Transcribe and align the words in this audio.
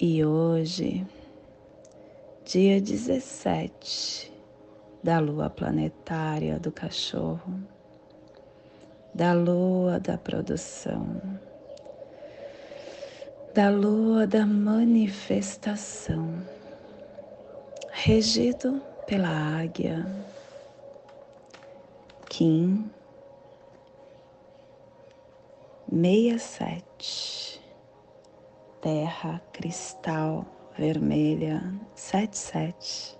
e 0.00 0.24
hoje, 0.24 1.04
dia 2.44 2.80
17 2.80 4.32
da 5.02 5.18
lua 5.18 5.50
planetária 5.50 6.56
do 6.60 6.70
cachorro, 6.70 7.60
da 9.12 9.32
lua 9.32 9.98
da 9.98 10.16
produção, 10.16 11.20
da 13.52 13.70
lua 13.70 14.24
da 14.24 14.46
manifestação, 14.46 16.46
regido 17.90 18.80
pela 19.04 19.60
águia, 19.60 20.06
Kim 22.28 22.88
67 25.90 27.57
terra 28.80 29.40
cristal 29.52 30.46
vermelha 30.76 31.74
77, 31.96 33.18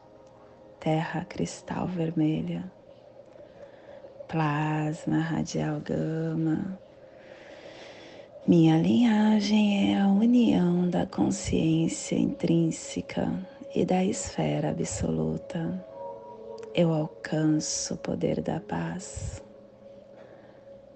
terra 0.79 1.25
cristal 1.25 1.89
vermelha, 1.89 2.71
plasma 4.29 5.19
radial 5.19 5.81
gama. 5.81 6.79
Minha 8.47 8.81
linhagem 8.81 9.95
é 9.95 10.01
a 10.01 10.07
união 10.07 10.89
da 10.89 11.05
consciência 11.07 12.15
intrínseca 12.15 13.29
e 13.75 13.85
da 13.85 14.05
esfera 14.05 14.71
absoluta. 14.71 15.85
Eu 16.73 16.95
alcanço 16.95 17.95
o 17.95 17.99
poder 17.99 18.41
da 18.41 18.61
paz. 18.61 19.43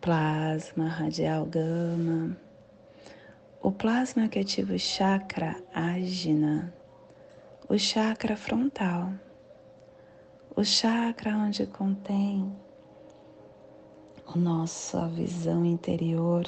Plasma 0.01 0.87
radial 0.87 1.45
gama 1.47 2.37
o 3.63 3.71
plasma 3.71 4.27
que 4.27 4.41
ativa 4.41 4.75
o 4.75 4.79
chakra 4.79 5.57
ágina, 5.73 6.75
o 7.69 7.79
chakra 7.79 8.37
frontal, 8.37 9.13
o 10.57 10.65
chakra 10.65 11.37
onde 11.37 11.65
contém 11.67 12.53
a 14.27 14.37
nossa 14.37 15.07
visão 15.07 15.65
interior, 15.65 16.45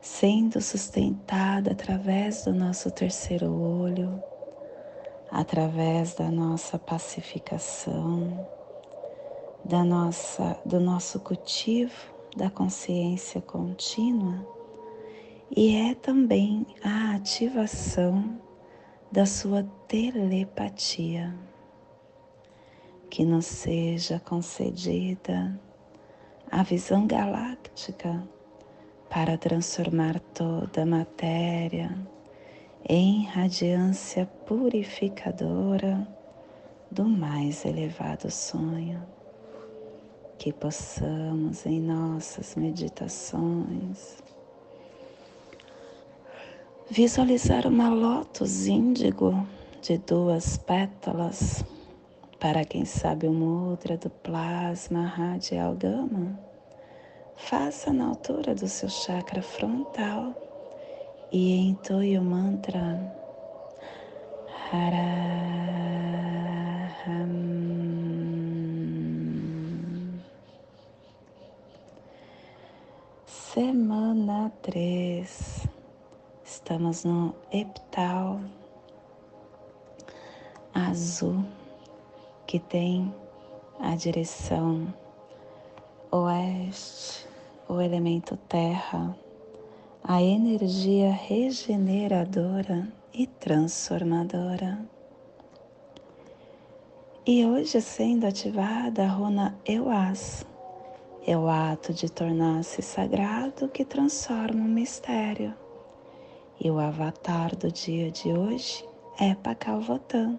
sendo 0.00 0.60
sustentada 0.60 1.70
através 1.70 2.42
do 2.42 2.52
nosso 2.52 2.90
terceiro 2.90 3.48
olho, 3.52 4.20
através 5.30 6.14
da 6.14 6.28
nossa 6.28 6.76
pacificação, 6.76 8.36
da 9.64 9.84
nossa, 9.84 10.58
do 10.64 10.80
nosso 10.80 11.20
cultivo 11.20 12.18
da 12.36 12.50
consciência 12.50 13.40
contínua 13.40 14.59
e 15.56 15.74
é 15.74 15.94
também 15.96 16.64
a 16.82 17.16
ativação 17.16 18.40
da 19.10 19.26
sua 19.26 19.64
telepatia. 19.88 21.34
Que 23.10 23.24
nos 23.24 23.46
seja 23.46 24.20
concedida 24.20 25.60
a 26.48 26.62
visão 26.62 27.08
galáctica 27.08 28.22
para 29.08 29.36
transformar 29.36 30.20
toda 30.32 30.82
a 30.82 30.86
matéria 30.86 31.98
em 32.88 33.24
radiância 33.24 34.26
purificadora 34.46 36.06
do 36.88 37.04
mais 37.04 37.64
elevado 37.64 38.30
sonho. 38.30 39.02
Que 40.38 40.52
possamos 40.52 41.66
em 41.66 41.80
nossas 41.80 42.54
meditações 42.54 44.22
Visualizar 46.92 47.68
uma 47.68 47.88
lótus 47.88 48.66
índigo 48.66 49.46
de 49.80 49.96
duas 49.98 50.56
pétalas, 50.56 51.64
para 52.40 52.64
quem 52.64 52.84
sabe 52.84 53.28
o 53.28 53.32
mudra 53.32 53.96
do 53.96 54.10
plasma 54.10 55.06
radial 55.06 55.76
gama, 55.76 56.36
faça 57.36 57.92
na 57.92 58.08
altura 58.08 58.56
do 58.56 58.66
seu 58.66 58.88
chakra 58.88 59.40
frontal 59.40 60.34
e 61.30 61.60
entoie 61.60 62.18
o 62.18 62.22
mantra. 62.24 62.98
Haraham. 64.72 65.30
Semana 73.26 74.50
3 74.60 75.59
Estamos 76.70 77.02
no 77.02 77.34
epital 77.50 78.40
azul 80.72 81.44
que 82.46 82.60
tem 82.60 83.12
a 83.80 83.96
direção 83.96 84.86
oeste, 86.12 87.26
o 87.68 87.80
elemento 87.80 88.36
terra, 88.48 89.18
a 90.04 90.22
energia 90.22 91.10
regeneradora 91.10 92.86
e 93.12 93.26
transformadora. 93.26 94.78
E 97.26 97.44
hoje 97.44 97.80
sendo 97.80 98.28
ativada 98.28 99.06
a 99.06 99.08
runa 99.08 99.58
Euaz, 99.66 100.46
é 101.26 101.36
o 101.36 101.48
ato 101.48 101.92
de 101.92 102.08
tornar-se 102.08 102.80
sagrado 102.80 103.68
que 103.68 103.84
transforma 103.84 104.60
o 104.60 104.68
mistério 104.68 105.52
e 106.60 106.70
o 106.70 106.78
avatar 106.78 107.56
do 107.56 107.72
dia 107.72 108.10
de 108.10 108.32
hoje 108.32 108.84
é 109.18 109.34
Pacalvotan, 109.34 110.38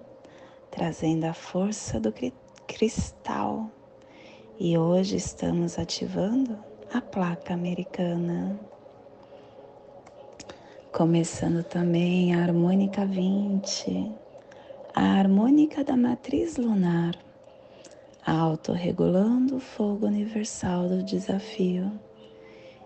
trazendo 0.70 1.26
a 1.26 1.34
força 1.34 2.00
do 2.00 2.14
cristal. 2.68 3.72
E 4.60 4.78
hoje 4.78 5.16
estamos 5.16 5.80
ativando 5.80 6.60
a 6.94 7.02
placa 7.02 7.56
americana. 7.56 8.60
Começando 10.94 11.64
também 11.64 12.36
a 12.36 12.44
harmônica 12.44 13.04
20, 13.04 14.12
a 14.94 15.04
harmônica 15.04 15.84
da 15.84 15.98
matriz 15.98 16.58
lunar, 16.58 17.16
autorregulando 18.24 19.56
o 19.56 19.60
fogo 19.60 20.06
universal 20.06 20.88
do 20.88 21.02
desafio. 21.02 21.92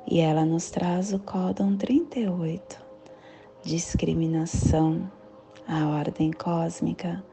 E 0.08 0.22
ela 0.22 0.46
nos 0.46 0.70
traz 0.70 1.12
o 1.12 1.20
códon 1.20 1.76
38 1.76 2.85
discriminação, 3.66 5.12
a 5.68 5.88
ordem 5.88 6.32
cósmica 6.32 7.26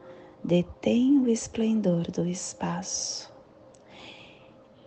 detém 0.43 1.19
o 1.19 1.29
esplendor 1.29 2.09
do 2.09 2.27
espaço. 2.27 3.31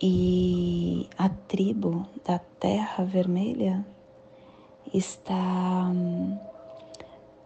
E 0.03 1.09
a 1.17 1.29
tribo 1.29 2.05
da 2.25 2.41
Terra 2.41 3.05
Vermelha 3.05 3.87
está 4.93 5.89
hum, 5.89 6.37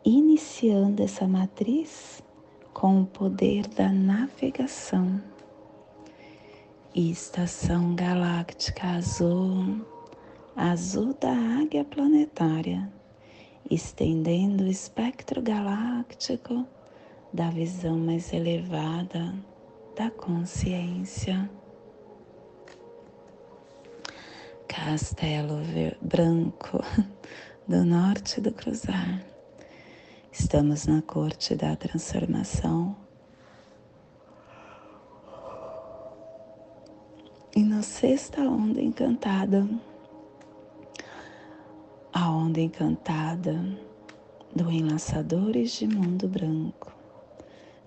iniciando 0.03 1.03
essa 1.03 1.29
matriz 1.29 2.23
com 2.73 3.03
o 3.03 3.07
poder 3.07 3.69
da 3.69 3.93
navegação. 3.93 5.21
E 6.95 7.11
estação 7.11 7.95
galáctica 7.95 8.97
azul, 8.97 9.85
azul 10.57 11.15
da 11.21 11.31
águia 11.61 11.85
planetária 11.85 12.91
estendendo 13.71 14.65
o 14.65 14.67
espectro 14.67 15.41
galáctico 15.41 16.67
da 17.33 17.51
visão 17.51 17.97
mais 17.97 18.33
elevada 18.33 19.33
da 19.97 20.11
consciência. 20.11 21.49
Castelo 24.67 25.61
Branco 26.01 26.81
do 27.69 27.85
norte 27.85 28.41
do 28.41 28.53
Cruzar. 28.53 29.25
Estamos 30.33 30.87
na 30.87 31.03
corte 31.03 31.55
da 31.55 31.77
transformação. 31.77 32.97
E 37.55 37.63
na 37.63 37.83
sexta 37.83 38.41
onda 38.43 38.81
encantada 38.81 39.69
a 42.13 42.29
onda 42.29 42.61
encantada 42.61 43.55
do 44.55 44.71
Enlaçadores 44.71 45.79
de 45.79 45.87
Mundo 45.87 46.27
Branco, 46.27 46.93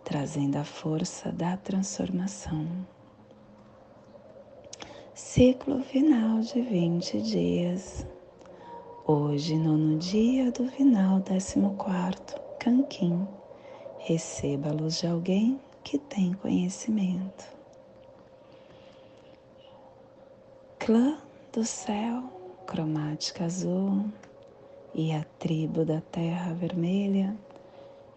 trazendo 0.04 0.56
a 0.56 0.64
força 0.64 1.32
da 1.32 1.58
transformação. 1.58 2.66
Ciclo 5.14 5.82
final 5.82 6.40
de 6.40 6.62
20 6.62 7.22
dias. 7.22 8.08
Hoje, 9.06 9.58
nono 9.58 9.98
dia 9.98 10.52
do 10.52 10.70
final, 10.70 11.20
décimo 11.20 11.76
quarto, 11.76 12.40
Canquim. 12.60 13.28
Receba 14.00 14.70
a 14.70 14.74
luz 14.74 15.00
de 15.00 15.08
alguém 15.08 15.60
que 15.84 15.98
tem 15.98 16.34
conhecimento. 16.34 17.46
Clã 20.80 21.18
do 21.52 21.64
céu, 21.66 22.43
cromática 22.66 23.46
azul, 23.46 24.06
e 24.94 25.12
a 25.12 25.24
tribo 25.40 25.84
da 25.84 26.02
terra 26.12 26.54
vermelha 26.54 27.36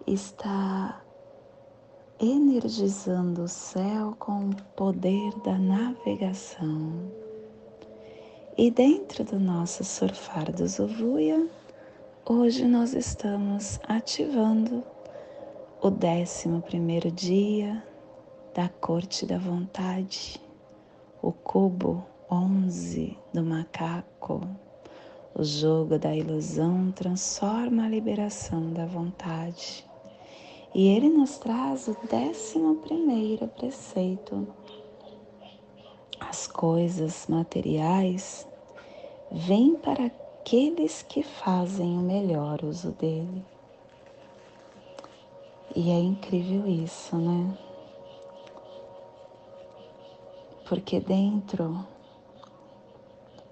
está 0.06 1.02
energizando 2.20 3.42
o 3.42 3.48
céu 3.48 4.14
com 4.18 4.50
o 4.50 4.56
poder 4.76 5.32
da 5.44 5.58
navegação. 5.58 7.10
E 8.56 8.70
dentro 8.70 9.24
do 9.24 9.38
nosso 9.38 9.84
surfar 9.84 10.50
do 10.52 10.66
Zovuia, 10.66 11.46
hoje 12.24 12.64
nós 12.64 12.94
estamos 12.94 13.78
ativando 13.86 14.82
o 15.82 15.90
décimo 15.90 16.62
primeiro 16.62 17.10
dia 17.10 17.82
da 18.54 18.68
corte 18.68 19.26
da 19.26 19.36
vontade, 19.36 20.40
o 21.20 21.32
cubo 21.32 22.02
11 22.30 23.16
do 23.32 23.44
macaco. 23.44 24.40
O 25.32 25.44
jogo 25.44 25.96
da 25.96 26.14
ilusão 26.14 26.90
transforma 26.90 27.84
a 27.84 27.88
liberação 27.88 28.72
da 28.72 28.84
vontade. 28.84 29.88
E 30.74 30.88
ele 30.88 31.08
nos 31.08 31.38
traz 31.38 31.86
o 31.86 31.96
décimo 32.10 32.76
primeiro 32.76 33.46
preceito. 33.46 34.46
As 36.18 36.48
coisas 36.48 37.28
materiais 37.28 38.46
vêm 39.30 39.76
para 39.76 40.06
aqueles 40.06 41.02
que 41.02 41.22
fazem 41.22 41.96
o 41.96 42.02
melhor 42.02 42.64
uso 42.64 42.90
dele. 42.92 43.44
E 45.76 45.90
é 45.90 45.98
incrível 46.00 46.66
isso, 46.66 47.16
né? 47.16 47.56
Porque 50.64 50.98
dentro 50.98 51.86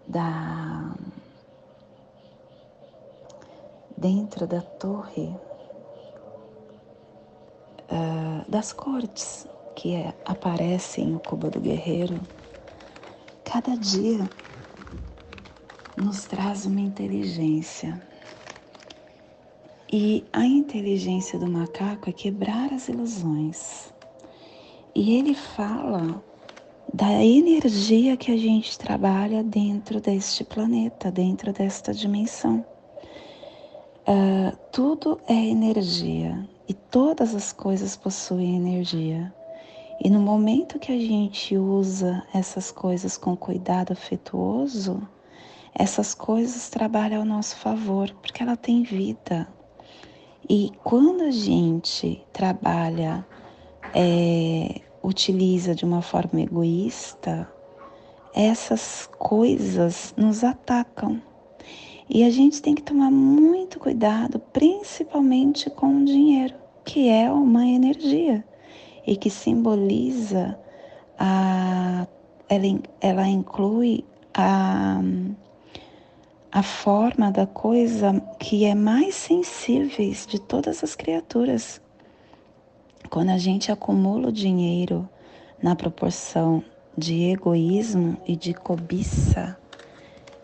da 0.07 0.95
dentro 3.97 4.47
da 4.47 4.61
torre 4.61 5.35
uh, 7.91 8.51
das 8.51 8.73
cortes 8.73 9.47
que 9.75 9.95
é, 9.95 10.15
aparecem 10.25 11.07
no 11.07 11.21
cubo 11.21 11.51
do 11.51 11.61
guerreiro, 11.61 12.21
cada 13.45 13.77
dia 13.77 14.29
nos 15.97 16.25
traz 16.25 16.67
uma 16.67 16.81
inteligência. 16.81 18.01
E 19.93 20.25
a 20.33 20.45
inteligência 20.45 21.39
do 21.39 21.47
macaco 21.49 22.11
é 22.11 22.13
quebrar 22.13 22.73
as 22.73 22.89
ilusões. 22.89 23.93
E 24.95 25.17
ele 25.17 25.35
fala 25.35 26.23
da 26.93 27.23
energia 27.23 28.17
que 28.17 28.31
a 28.31 28.37
gente 28.37 28.79
trabalha 28.79 29.43
dentro 29.43 30.01
deste 30.01 30.45
planeta, 30.45 31.11
dentro 31.11 31.53
desta 31.53 31.93
dimensão. 31.93 32.65
Uh, 34.07 34.57
tudo 34.71 35.19
é 35.27 35.35
energia 35.35 36.47
e 36.69 36.75
todas 36.75 37.35
as 37.35 37.53
coisas 37.53 37.97
possuem 37.97 38.57
energia. 38.57 39.33
E 40.01 40.11
no 40.11 40.21
momento 40.21 40.79
que 40.79 40.93
a 40.93 40.99
gente 40.99 41.57
usa 41.57 42.23
essas 42.35 42.71
coisas 42.71 43.17
com 43.17 43.37
cuidado 43.37 43.93
afetuoso, 43.93 45.01
essas 45.75 46.15
coisas 46.15 46.69
trabalham 46.69 47.21
ao 47.21 47.27
nosso 47.27 47.57
favor, 47.57 48.11
porque 48.23 48.43
ela 48.43 48.57
tem 48.57 48.83
vida. 48.83 49.49
E 50.49 50.71
quando 50.85 51.23
a 51.23 51.31
gente 51.31 52.23
trabalha, 52.33 53.27
é, 53.95 54.81
utiliza 55.05 55.75
de 55.75 55.85
uma 55.85 56.01
forma 56.01 56.41
egoísta, 56.41 57.49
essas 58.35 59.09
coisas 59.19 60.15
nos 60.17 60.43
atacam. 60.43 61.23
E 62.09 62.25
a 62.25 62.31
gente 62.31 62.61
tem 62.61 62.75
que 62.75 62.83
tomar 62.83 63.11
muito 63.11 63.79
cuidado, 63.79 64.39
principalmente 64.39 65.71
com 65.71 65.99
o 65.99 66.05
dinheiro, 66.05 66.55
que 66.85 67.09
é 67.09 67.31
uma 67.31 67.67
energia 67.67 68.45
e 69.07 69.17
que 69.17 69.31
simboliza 69.31 70.59
a. 71.19 72.07
Ela, 72.47 72.79
ela 73.01 73.27
inclui 73.27 74.05
a, 74.35 75.01
a 76.53 76.63
forma 76.63 77.33
da 77.33 77.47
coisa 77.47 78.21
que 78.39 78.67
é 78.67 78.75
mais 78.75 79.15
sensíveis 79.15 80.27
de 80.27 80.39
todas 80.39 80.85
as 80.85 80.95
criaturas. 80.95 81.81
Quando 83.11 83.31
a 83.31 83.39
gente 83.39 83.71
acumula 83.71 84.29
o 84.29 84.33
dinheiro 84.33 85.09
na 85.63 85.77
proporção 85.77 86.65
de 86.97 87.31
egoísmo 87.31 88.17
e 88.27 88.35
de 88.35 88.53
cobiça, 88.53 89.57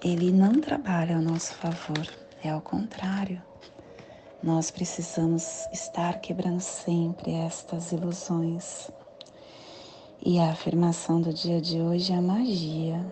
ele 0.04 0.30
não 0.30 0.60
trabalha 0.60 1.16
ao 1.16 1.22
nosso 1.22 1.54
favor, 1.54 2.06
é 2.44 2.50
ao 2.50 2.60
contrário. 2.60 3.42
Nós 4.42 4.70
precisamos 4.70 5.66
estar 5.72 6.20
quebrando 6.20 6.60
sempre 6.60 7.32
estas 7.32 7.92
ilusões. 7.92 8.90
E 10.24 10.38
a 10.38 10.50
afirmação 10.50 11.20
do 11.20 11.32
dia 11.32 11.60
de 11.60 11.80
hoje 11.80 12.12
é 12.12 12.16
a 12.16 12.22
magia. 12.22 13.04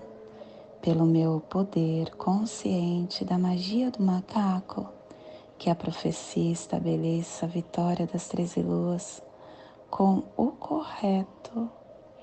Pelo 0.81 1.05
meu 1.05 1.41
poder 1.41 2.11
consciente 2.17 3.25
da 3.25 3.39
magia 3.39 3.91
do 3.91 4.03
macaco, 4.03 4.89
que 5.59 5.69
a 5.69 5.75
profecia 5.75 6.53
estabeleça 6.53 7.47
a 7.47 7.49
vitória 7.49 8.07
das 8.07 8.29
treze 8.29 8.63
luas 8.63 9.21
com 9.91 10.23
o 10.37 10.49
correto 10.49 11.71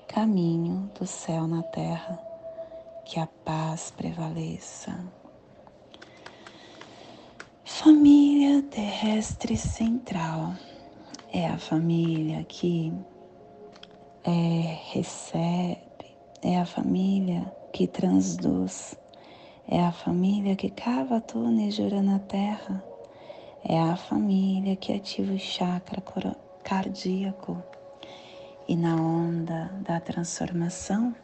caminho 0.06 0.90
do 0.98 1.06
céu 1.06 1.46
na 1.48 1.62
terra 1.62 2.18
que 3.04 3.18
a 3.18 3.26
paz 3.26 3.92
prevaleça. 3.96 4.98
Família 7.64 8.62
terrestre 8.62 9.56
central 9.56 10.54
é 11.32 11.46
a 11.46 11.58
família 11.58 12.44
que 12.44 12.92
é, 14.24 14.78
recebe, 14.92 16.16
é 16.42 16.58
a 16.58 16.64
família 16.64 17.52
que 17.72 17.86
transduz, 17.86 18.96
é 19.68 19.84
a 19.84 19.92
família 19.92 20.56
que 20.56 20.70
cava 20.70 21.20
túneis 21.20 21.74
de 21.74 22.00
na 22.00 22.20
terra, 22.20 22.82
é 23.64 23.78
a 23.80 23.96
família 23.96 24.76
que 24.76 24.92
ativa 24.92 25.32
o 25.32 25.38
chakra 25.38 26.00
cardíaco 26.66 27.62
e 28.66 28.74
na 28.74 28.96
onda 28.96 29.70
da 29.82 30.00
transformação 30.00 31.14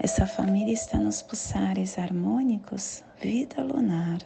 essa 0.00 0.26
família 0.26 0.72
está 0.72 0.98
nos 0.98 1.22
pulsares 1.22 1.96
harmônicos 1.96 3.04
vida 3.20 3.62
lunar, 3.62 4.18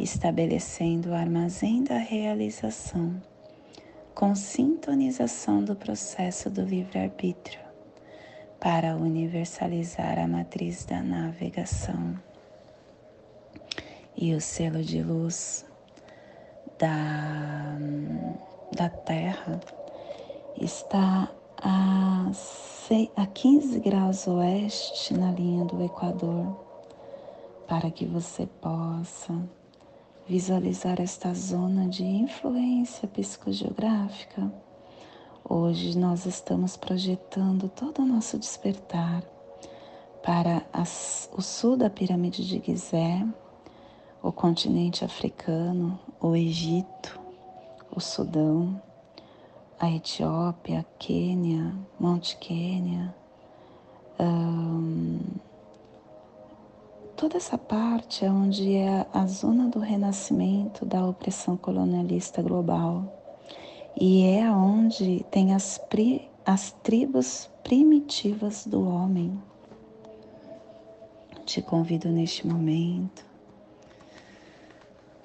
estabelecendo 0.00 1.10
o 1.10 1.14
armazém 1.14 1.84
da 1.84 1.96
realização, 1.96 3.22
com 4.12 4.34
sintonização 4.34 5.62
do 5.62 5.76
processo 5.76 6.50
do 6.50 6.62
livre-arbítrio, 6.62 7.60
para 8.58 8.96
universalizar 8.96 10.18
a 10.18 10.26
matriz 10.26 10.84
da 10.84 11.00
navegação. 11.00 12.20
E 14.16 14.34
o 14.34 14.40
selo 14.40 14.82
de 14.82 15.02
luz 15.02 15.64
da, 16.78 17.78
da 18.74 18.88
Terra 18.88 19.60
está 20.60 21.30
a, 21.62 22.30
a 23.16 23.26
15 23.26 23.80
graus 23.80 24.26
oeste 24.26 25.14
na 25.14 25.30
linha 25.30 25.64
do 25.64 25.82
Equador, 25.82 26.56
para 27.68 27.90
que 27.90 28.06
você 28.06 28.46
possa 28.46 29.38
visualizar 30.26 31.00
esta 31.00 31.34
zona 31.34 31.88
de 31.88 32.04
influência 32.04 33.06
psicogeográfica. 33.08 34.52
Hoje 35.48 35.98
nós 35.98 36.24
estamos 36.24 36.76
projetando 36.76 37.68
todo 37.68 38.02
o 38.02 38.06
nosso 38.06 38.38
despertar 38.38 39.22
para 40.22 40.62
as, 40.72 41.28
o 41.36 41.42
sul 41.42 41.76
da 41.76 41.90
pirâmide 41.90 42.46
de 42.46 42.62
Gizé, 42.64 43.26
o 44.22 44.30
continente 44.30 45.04
africano, 45.04 45.98
o 46.20 46.36
Egito, 46.36 47.21
o 47.94 48.00
Sudão, 48.00 48.80
a 49.78 49.90
Etiópia, 49.90 50.80
a 50.80 50.84
Quênia, 50.98 51.74
Monte 52.00 52.36
Quênia, 52.36 53.14
toda 57.16 57.36
essa 57.36 57.56
parte 57.56 58.24
é 58.24 58.30
onde 58.30 58.74
é 58.74 59.06
a 59.12 59.26
zona 59.26 59.68
do 59.68 59.78
renascimento 59.78 60.84
da 60.84 61.06
opressão 61.06 61.56
colonialista 61.56 62.42
global 62.42 63.04
e 63.98 64.24
é 64.24 64.50
onde 64.50 65.24
tem 65.30 65.54
as, 65.54 65.78
pri, 65.78 66.28
as 66.44 66.72
tribos 66.82 67.48
primitivas 67.62 68.66
do 68.66 68.88
homem. 68.88 69.40
Te 71.44 71.60
convido 71.60 72.08
neste 72.08 72.46
momento 72.46 73.24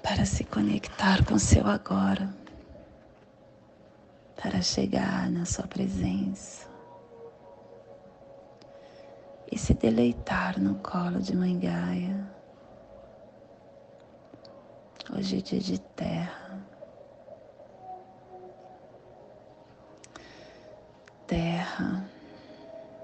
para 0.02 0.24
se 0.24 0.44
conectar 0.44 1.24
com 1.24 1.38
seu 1.38 1.66
agora, 1.66 2.34
para 4.40 4.62
chegar 4.62 5.28
na 5.30 5.44
sua 5.44 5.66
presença 5.66 6.68
e 9.50 9.58
se 9.58 9.74
deleitar 9.74 10.60
no 10.60 10.76
colo 10.76 11.20
de 11.20 11.36
Mãe 11.36 11.58
Gaia. 11.58 12.30
Hoje 15.10 15.38
é 15.38 15.40
dia 15.40 15.58
de 15.58 15.78
terra. 15.80 16.64
Terra, 21.26 22.08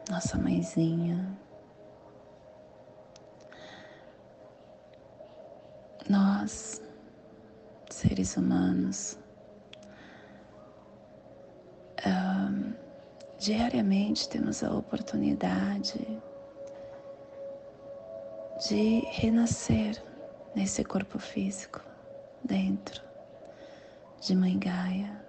nossa 0.09 0.39
mãezinha. 0.39 1.37
Nós, 6.09 6.81
seres 7.91 8.37
humanos, 8.37 9.19
diariamente 13.39 14.29
temos 14.29 14.63
a 14.65 14.75
oportunidade 14.75 16.23
de 18.69 19.01
renascer 19.11 20.03
nesse 20.55 20.83
corpo 20.85 21.19
físico, 21.19 21.81
dentro 22.43 23.03
de 24.21 24.35
Mãe 24.35 24.59
Gaia. 24.59 25.23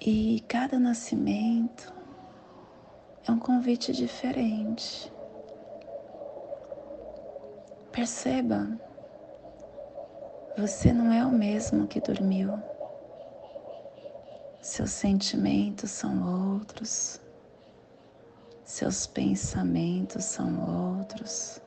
E 0.00 0.44
cada 0.48 0.78
nascimento 0.78 1.92
é 3.26 3.30
um 3.30 3.38
convite 3.38 3.92
diferente. 3.92 5.10
Perceba, 7.92 8.68
você 10.56 10.92
não 10.92 11.12
é 11.12 11.24
o 11.24 11.30
mesmo 11.30 11.86
que 11.86 12.00
dormiu. 12.00 12.58
Seus 14.60 14.90
sentimentos 14.90 15.90
são 15.90 16.58
outros 16.58 17.20
seus 18.64 19.06
pensamentos 19.06 20.24
são 20.24 20.98
outros. 20.98 21.60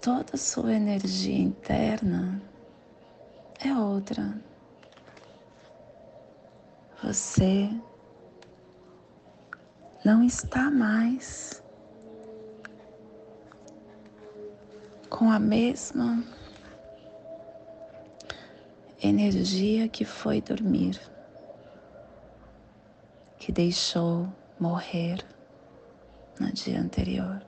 Toda 0.00 0.36
sua 0.36 0.74
energia 0.74 1.38
interna 1.38 2.40
é 3.64 3.74
outra. 3.74 4.40
Você 7.02 7.68
não 10.04 10.22
está 10.24 10.70
mais 10.70 11.61
com 15.12 15.30
a 15.30 15.38
mesma 15.38 16.24
energia 19.02 19.86
que 19.86 20.06
foi 20.06 20.40
dormir 20.40 20.98
que 23.38 23.52
deixou 23.52 24.26
morrer 24.58 25.22
no 26.40 26.50
dia 26.50 26.80
anterior. 26.80 27.44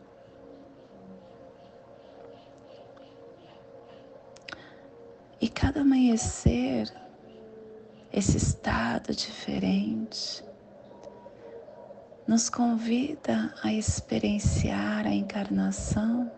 E 5.40 5.49
cada 5.49 5.80
amanhecer, 5.80 6.92
esse 8.12 8.37
estado 8.37 9.14
diferente, 9.14 10.44
nos 12.26 12.50
convida 12.50 13.54
a 13.62 13.73
experienciar 13.73 15.06
a 15.06 15.14
encarnação 15.14 16.30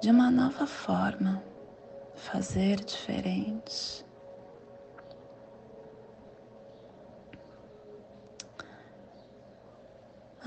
de 0.00 0.10
uma 0.10 0.30
nova 0.30 0.66
forma, 0.66 1.42
fazer 2.14 2.76
diferente. 2.84 4.06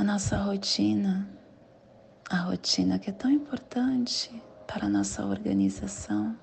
a 0.01 0.03
nossa 0.03 0.35
rotina, 0.35 1.29
a 2.27 2.37
rotina 2.37 2.97
que 2.97 3.11
é 3.11 3.13
tão 3.13 3.29
importante 3.29 4.41
para 4.65 4.87
a 4.87 4.89
nossa 4.89 5.23
organização, 5.23 6.35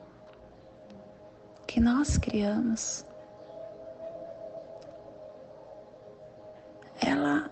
que 1.67 1.81
nós 1.81 2.17
criamos, 2.17 3.05
ela, 7.01 7.51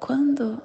quando 0.00 0.62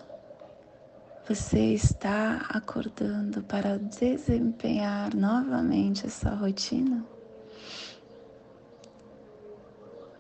você 1.27 1.73
está 1.73 2.47
acordando 2.49 3.43
para 3.43 3.77
desempenhar 3.77 5.15
novamente 5.15 6.07
essa 6.07 6.31
rotina, 6.31 7.05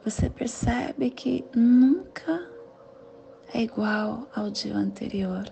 você 0.03 0.29
percebe 0.29 1.09
que 1.09 1.45
nunca 1.55 2.47
é 3.53 3.61
igual 3.61 4.27
ao 4.35 4.49
dia 4.49 4.75
anterior. 4.75 5.45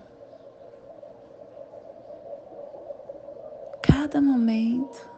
Cada 3.81 4.21
momento 4.21 5.09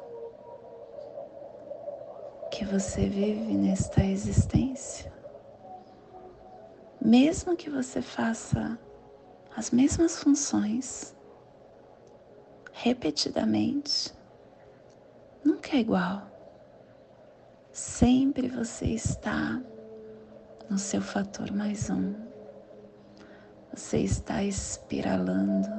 que 2.51 2.65
você 2.65 3.07
vive 3.07 3.55
nesta 3.55 4.03
existência, 4.03 5.11
mesmo 6.99 7.55
que 7.55 7.69
você 7.69 8.01
faça 8.01 8.77
as 9.55 9.71
mesmas 9.71 10.17
funções 10.17 11.15
repetidamente, 12.71 14.13
nunca 15.43 15.75
é 15.75 15.79
igual. 15.79 16.29
Sempre 17.71 18.47
você 18.47 18.85
está 18.87 19.61
no 20.69 20.77
seu 20.77 21.01
fator 21.01 21.51
mais 21.51 21.89
um. 21.89 22.13
Você 23.73 23.99
está 23.99 24.43
espiralando 24.43 25.69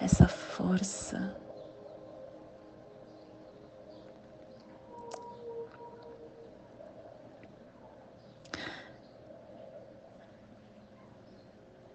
essa 0.00 0.28
força. 0.28 1.34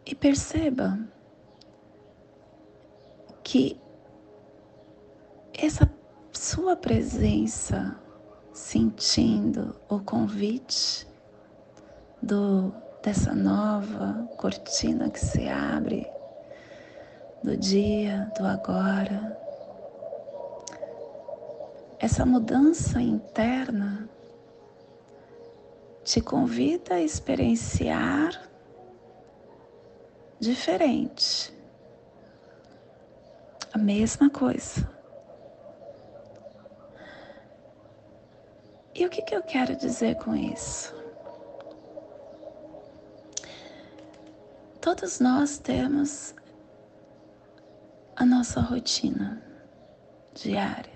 E 0.06 0.14
perceba 0.14 1.00
que 3.44 3.80
essa 5.54 5.90
sua 6.32 6.76
presença 6.76 7.96
sentindo 8.52 9.76
o 9.90 10.00
convite 10.00 11.08
do 12.22 12.74
dessa 13.04 13.36
nova 13.36 14.30
cortina 14.38 15.10
que 15.10 15.20
se 15.20 15.50
abre 15.50 16.10
do 17.44 17.58
dia, 17.58 18.32
do 18.38 18.46
agora. 18.46 19.38
Essa 22.00 22.26
mudança 22.26 23.02
interna 23.02 24.08
te 26.04 26.22
convida 26.22 26.96
a 26.96 27.02
experienciar 27.02 28.50
diferente. 30.44 31.54
A 33.74 33.78
mesma 33.78 34.30
coisa. 34.30 34.88
E 38.94 39.06
o 39.06 39.10
que, 39.10 39.22
que 39.24 39.36
eu 39.36 39.42
quero 39.42 39.76
dizer 39.76 40.16
com 40.18 40.36
isso? 40.36 40.94
Todos 44.80 45.20
nós 45.20 45.58
temos 45.58 46.36
a 48.16 48.26
nossa 48.26 48.62
rotina 48.62 49.42
diária. 50.36 50.94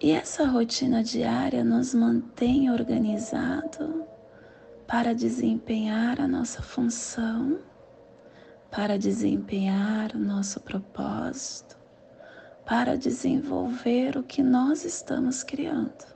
E 0.00 0.12
essa 0.12 0.44
rotina 0.46 1.02
diária 1.02 1.64
nos 1.64 1.92
mantém 1.92 2.70
organizado 2.70 4.06
para 4.88 5.14
desempenhar 5.14 6.18
a 6.18 6.26
nossa 6.26 6.62
função, 6.62 7.60
para 8.70 8.98
desempenhar 8.98 10.12
o 10.14 10.18
nosso 10.18 10.60
propósito, 10.60 11.76
para 12.64 12.96
desenvolver 12.96 14.16
o 14.16 14.22
que 14.22 14.42
nós 14.42 14.86
estamos 14.86 15.42
criando. 15.42 16.06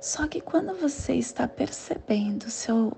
Só 0.00 0.26
que 0.26 0.40
quando 0.40 0.74
você 0.74 1.14
está 1.14 1.46
percebendo 1.46 2.50
seu, 2.50 2.92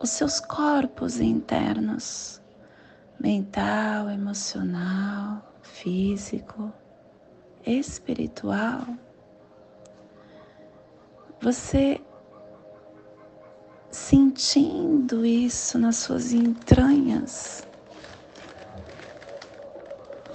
os 0.00 0.10
seus 0.10 0.38
corpos 0.38 1.18
internos, 1.18 2.40
mental, 3.18 4.08
emocional, 4.08 5.52
físico, 5.60 6.72
espiritual, 7.68 8.86
você 11.40 12.00
sentindo 13.90 15.24
isso 15.24 15.78
nas 15.78 15.96
suas 15.96 16.32
entranhas, 16.32 17.66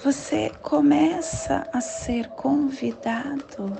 você 0.04 0.52
começa 0.62 1.68
a 1.74 1.82
ser 1.82 2.30
convidado 2.30 3.78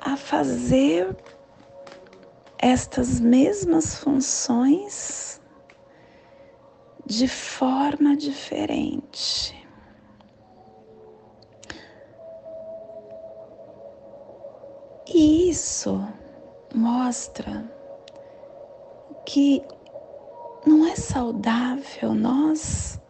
a 0.00 0.16
fazer 0.16 1.14
estas 2.58 3.20
mesmas 3.20 3.96
funções 3.96 5.40
de 7.04 7.26
forma 7.26 8.16
diferente. 8.16 9.58
E 15.12 15.39
isso 15.50 16.00
mostra 16.72 17.68
que 19.26 19.60
não 20.64 20.86
é 20.86 20.94
saudável 20.94 22.14
nós 22.14 23.00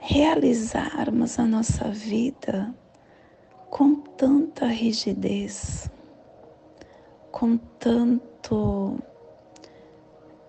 realizarmos 0.00 1.38
a 1.38 1.44
nossa 1.44 1.84
vida 1.90 2.74
com 3.70 3.94
tanta 3.94 4.66
rigidez, 4.66 5.88
com 7.30 7.56
tanto 7.56 8.98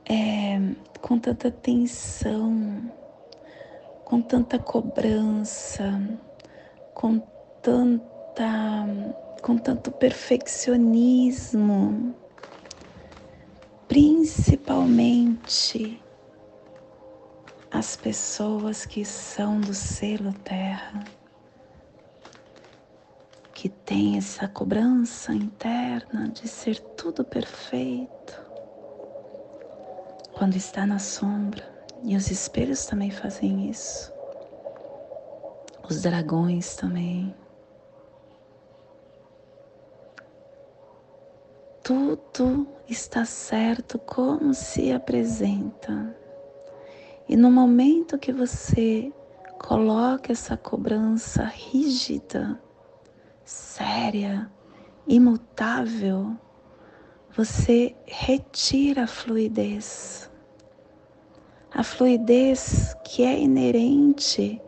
é, 0.09 0.59
com 1.01 1.19
tanta 1.19 1.51
tensão, 1.51 2.91
com 4.05 4.19
tanta 4.23 4.57
cobrança, 4.57 6.01
com 6.95 7.19
tanta 7.61 8.10
com 9.41 9.57
tanto 9.57 9.91
perfeccionismo, 9.91 12.15
principalmente 13.87 16.01
as 17.71 17.95
pessoas 17.95 18.85
que 18.85 19.05
são 19.05 19.59
do 19.59 19.73
selo 19.73 20.33
terra, 20.33 21.07
que 23.53 23.69
tem 23.69 24.17
essa 24.17 24.47
cobrança 24.47 25.33
interna 25.33 26.29
de 26.29 26.47
ser 26.47 26.79
tudo 26.79 27.23
perfeito, 27.23 28.41
quando 30.33 30.55
está 30.55 30.85
na 30.85 30.99
sombra, 30.99 31.69
e 32.03 32.15
os 32.15 32.31
espelhos 32.31 32.85
também 32.85 33.11
fazem 33.11 33.69
isso, 33.69 34.11
os 35.87 36.01
dragões 36.01 36.75
também. 36.75 37.35
Tudo 41.83 42.67
está 42.87 43.25
certo 43.25 43.97
como 43.99 44.53
se 44.53 44.91
apresenta. 44.91 46.15
E 47.27 47.35
no 47.35 47.51
momento 47.51 48.17
que 48.17 48.31
você 48.31 49.11
coloca 49.57 50.31
essa 50.31 50.57
cobrança 50.57 51.43
rígida, 51.43 52.61
séria, 53.45 54.51
imutável, 55.07 56.35
você 57.35 57.95
retira 58.05 59.03
a 59.03 59.07
fluidez. 59.07 60.29
A 61.73 61.83
fluidez 61.83 62.95
que 63.03 63.23
é 63.23 63.39
inerente 63.39 64.61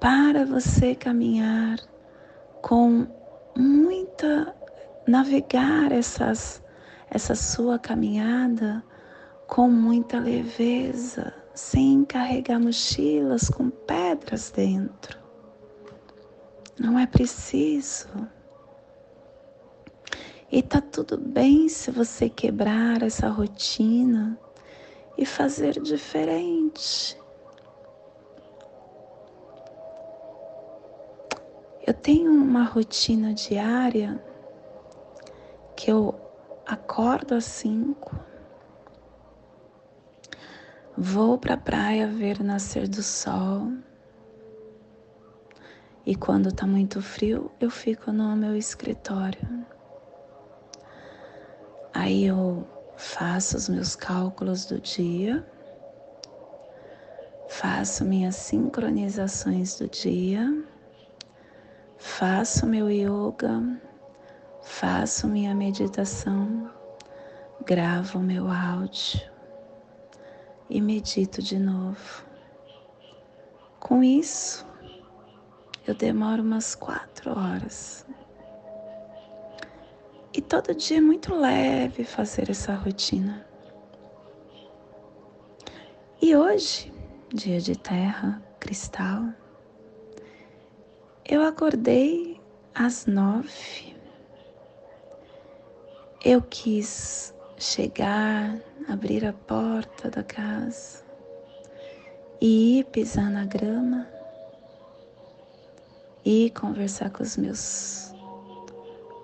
para 0.00 0.44
você 0.44 0.94
caminhar 0.94 1.78
com 2.60 3.06
muita 3.56 4.54
navegar 5.06 5.92
essas, 5.92 6.62
essa 7.10 7.34
sua 7.34 7.78
caminhada 7.78 8.82
com 9.46 9.68
muita 9.68 10.18
leveza, 10.18 11.34
sem 11.54 12.04
carregar 12.04 12.58
mochilas 12.58 13.48
com 13.48 13.68
pedras 13.68 14.50
dentro. 14.50 15.20
Não 16.78 16.98
é 16.98 17.06
preciso. 17.06 18.08
E 20.50 20.62
tá 20.62 20.80
tudo 20.80 21.18
bem 21.18 21.68
se 21.68 21.90
você 21.90 22.28
quebrar 22.28 23.02
essa 23.02 23.28
rotina 23.28 24.38
e 25.16 25.24
fazer 25.24 25.80
diferente. 25.80 27.18
Eu 31.86 31.94
tenho 31.94 32.30
uma 32.30 32.64
rotina 32.64 33.34
diária 33.34 34.22
que 35.82 35.90
eu 35.90 36.14
acordo 36.64 37.34
às 37.34 37.44
cinco, 37.44 38.14
vou 40.96 41.36
para 41.36 41.54
a 41.54 41.56
praia 41.56 42.06
ver 42.06 42.38
o 42.38 42.44
nascer 42.44 42.86
do 42.86 43.02
sol. 43.02 43.72
E 46.06 46.14
quando 46.14 46.50
está 46.50 46.68
muito 46.68 47.02
frio, 47.02 47.50
eu 47.58 47.68
fico 47.68 48.12
no 48.12 48.36
meu 48.36 48.54
escritório. 48.56 49.66
Aí 51.92 52.26
eu 52.26 52.64
faço 52.96 53.56
os 53.56 53.68
meus 53.68 53.96
cálculos 53.96 54.64
do 54.64 54.80
dia, 54.80 55.44
faço 57.48 58.04
minhas 58.04 58.36
sincronizações 58.36 59.76
do 59.80 59.88
dia, 59.88 60.64
faço 61.98 62.66
meu 62.66 62.88
yoga 62.88 63.90
faço 64.62 65.26
minha 65.26 65.54
meditação, 65.54 66.70
gravo 67.64 68.20
meu 68.20 68.48
áudio 68.48 69.20
e 70.70 70.80
medito 70.80 71.42
de 71.42 71.58
novo. 71.58 72.24
Com 73.78 74.02
isso, 74.02 74.66
eu 75.86 75.94
demoro 75.94 76.42
umas 76.42 76.74
quatro 76.74 77.30
horas. 77.30 78.06
E 80.32 80.40
todo 80.40 80.74
dia 80.74 80.98
é 80.98 81.00
muito 81.00 81.34
leve 81.34 82.04
fazer 82.04 82.48
essa 82.48 82.74
rotina. 82.74 83.44
E 86.22 86.34
hoje, 86.36 86.92
dia 87.34 87.60
de 87.60 87.76
terra, 87.76 88.40
cristal, 88.58 89.24
eu 91.28 91.42
acordei 91.42 92.40
às 92.74 93.06
nove 93.06 93.92
eu 96.24 96.40
quis 96.40 97.34
chegar, 97.58 98.56
abrir 98.88 99.26
a 99.26 99.32
porta 99.32 100.08
da 100.08 100.22
casa 100.22 101.02
e 102.40 102.78
ir 102.78 102.84
pisar 102.84 103.28
na 103.28 103.44
grama 103.44 104.06
e 106.24 106.50
conversar 106.50 107.10
com 107.10 107.24
os 107.24 107.36
meus 107.36 108.14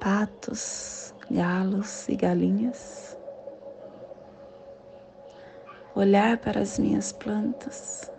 patos, 0.01 1.15
galos 1.31 2.09
e 2.09 2.17
galinhas. 2.17 3.17
Olhar 5.95 6.39
para 6.39 6.61
as 6.61 6.81
minhas 6.81 7.13
plantas, 7.13 8.11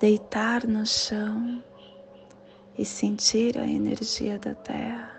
deitar 0.00 0.66
no 0.66 0.84
chão 0.84 1.62
e 2.76 2.84
sentir 2.84 3.58
a 3.58 3.66
energia 3.66 4.38
da 4.40 4.54
terra. 4.54 5.13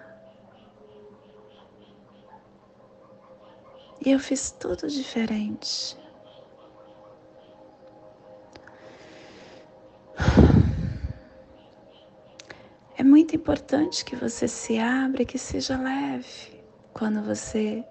E 4.06 4.12
eu 4.12 4.20
fiz 4.20 4.52
tudo 4.52 4.88
diferente. 4.88 5.98
É 12.96 13.04
muito 13.04 13.36
importante 13.36 14.06
que 14.06 14.16
você 14.16 14.48
se 14.48 14.78
abra 14.78 15.24
e 15.24 15.26
que 15.26 15.40
seja 15.40 15.76
leve 15.76 16.64
quando 16.94 17.24
você 17.24 17.84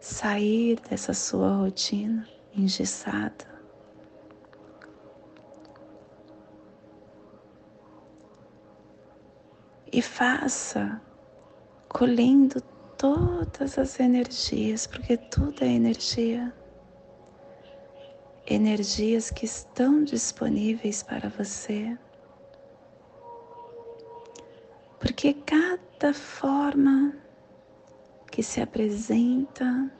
sair 0.00 0.80
dessa 0.90 1.14
sua 1.14 1.54
rotina 1.54 2.28
engessada. 2.52 3.46
E 9.92 10.02
faça 10.02 11.00
colhendo 11.88 12.60
todas 13.02 13.78
as 13.78 13.98
energias, 13.98 14.86
porque 14.86 15.16
tudo 15.16 15.64
é 15.64 15.66
energia. 15.66 16.54
Energias 18.46 19.28
que 19.28 19.44
estão 19.44 20.04
disponíveis 20.04 21.02
para 21.02 21.28
você. 21.28 21.98
Porque 25.00 25.34
cada 25.34 26.14
forma 26.14 27.12
que 28.30 28.40
se 28.40 28.60
apresenta 28.60 29.90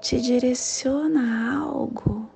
te 0.00 0.18
direciona 0.18 1.20
a 1.20 1.58
algo 1.58 2.26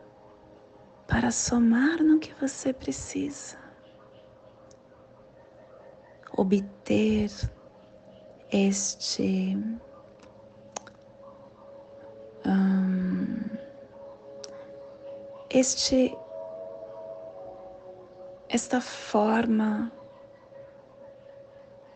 para 1.09 1.31
somar 1.31 2.03
no 2.03 2.19
que 2.19 2.35
você 2.35 2.75
precisa. 2.75 3.57
Obter 6.37 7.31
este 8.53 9.57
um, 12.45 13.41
este 15.49 16.15
esta 18.51 18.79
forma 18.83 19.91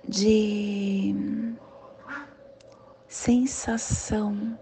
de 0.09 1.14
sensação 3.07 4.59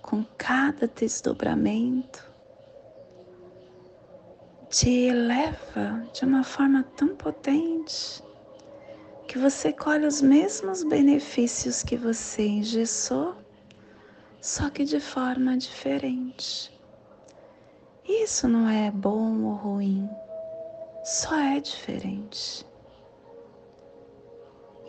com 0.00 0.24
cada 0.38 0.86
desdobramento 0.86 2.30
te 4.68 5.06
eleva 5.08 6.06
de 6.12 6.24
uma 6.24 6.44
forma 6.44 6.84
tão 6.96 7.16
potente 7.16 8.22
que 9.32 9.38
você 9.38 9.72
colhe 9.72 10.04
os 10.04 10.20
mesmos 10.20 10.84
benefícios 10.84 11.82
que 11.82 11.96
você 11.96 12.46
engessou, 12.46 13.34
só 14.42 14.68
que 14.68 14.84
de 14.84 15.00
forma 15.00 15.56
diferente. 15.56 16.70
Isso 18.06 18.46
não 18.46 18.68
é 18.68 18.90
bom 18.90 19.42
ou 19.44 19.54
ruim, 19.54 20.06
só 21.02 21.34
é 21.34 21.58
diferente. 21.60 22.66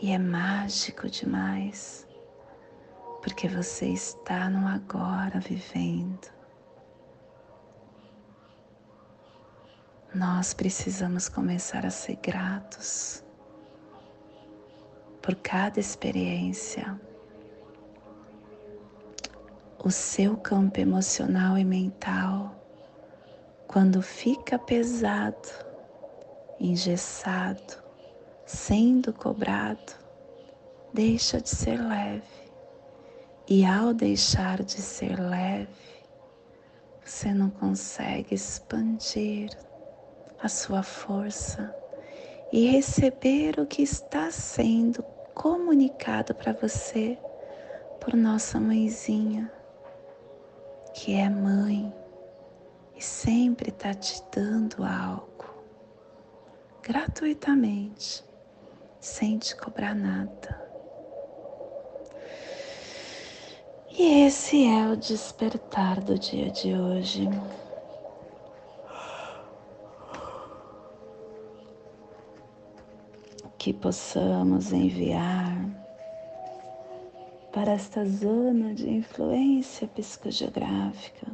E 0.01 0.11
é 0.11 0.19
mágico 0.19 1.09
demais, 1.09 2.05
porque 3.21 3.47
você 3.47 3.85
está 3.85 4.49
no 4.49 4.67
agora 4.67 5.39
vivendo. 5.39 6.27
Nós 10.13 10.53
precisamos 10.53 11.29
começar 11.29 11.85
a 11.85 11.89
ser 11.89 12.17
gratos 12.17 13.23
por 15.23 15.35
cada 15.35 15.79
experiência. 15.79 16.99
O 19.81 19.89
seu 19.89 20.35
campo 20.35 20.81
emocional 20.81 21.57
e 21.57 21.63
mental, 21.63 22.53
quando 23.65 24.01
fica 24.01 24.59
pesado, 24.59 25.47
engessado, 26.59 27.81
sendo 28.45 29.13
cobrado, 29.13 29.93
deixa 30.93 31.39
de 31.39 31.49
ser 31.49 31.81
leve. 31.81 32.43
E 33.47 33.65
ao 33.65 33.93
deixar 33.93 34.61
de 34.61 34.81
ser 34.81 35.17
leve, 35.19 36.03
você 37.03 37.33
não 37.33 37.49
consegue 37.49 38.35
expandir 38.35 39.49
a 40.41 40.49
sua 40.49 40.83
força 40.83 41.73
e 42.51 42.67
receber 42.67 43.59
o 43.59 43.65
que 43.65 43.81
está 43.81 44.29
sendo 44.31 45.03
comunicado 45.33 46.33
para 46.35 46.53
você 46.53 47.17
por 47.99 48.13
nossa 48.15 48.59
mãezinha, 48.59 49.51
que 50.93 51.13
é 51.13 51.29
mãe 51.29 51.93
e 52.95 53.03
sempre 53.03 53.69
está 53.69 53.93
te 53.93 54.21
dando 54.33 54.83
algo 54.83 55.33
gratuitamente, 56.81 58.23
sem 58.99 59.37
te 59.37 59.55
cobrar 59.55 59.95
nada. 59.95 60.61
E 63.89 64.25
esse 64.25 64.65
é 64.65 64.87
o 64.87 64.97
despertar 64.97 66.01
do 66.01 66.17
dia 66.17 66.49
de 66.49 66.73
hoje. 66.73 67.29
Que 73.63 73.71
possamos 73.71 74.73
enviar 74.73 75.55
para 77.53 77.71
esta 77.71 78.03
zona 78.03 78.73
de 78.73 78.89
influência 78.89 79.87
psicogeográfica 79.87 81.27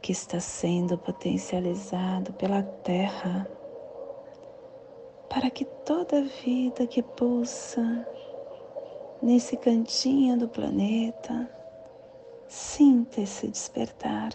que 0.00 0.12
está 0.12 0.38
sendo 0.38 0.96
potencializado 0.96 2.32
pela 2.34 2.62
Terra, 2.62 3.50
para 5.28 5.50
que 5.50 5.64
toda 5.64 6.22
vida 6.22 6.86
que 6.86 7.02
pulsa 7.02 8.06
nesse 9.20 9.56
cantinho 9.56 10.38
do 10.38 10.48
planeta 10.48 11.50
sinta 12.46 13.22
esse 13.22 13.48
despertar 13.48 14.30